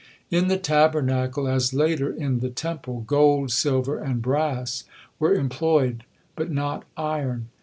[0.31, 4.83] In the Tabernacle, as later in the Temple, gold, silver, and brass
[5.19, 7.49] were employed, but not iron.